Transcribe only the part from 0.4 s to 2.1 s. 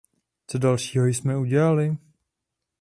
Co dalšího jme udělali?